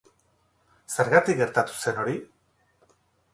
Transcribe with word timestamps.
Zergatik 0.95 1.41
gertatu 1.43 1.77
zen 1.85 2.01
hori? 2.05 2.17